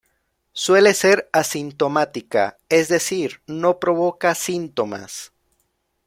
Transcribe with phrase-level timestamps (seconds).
[0.53, 5.31] Suele ser asintomática, es decir no provoca síntomas.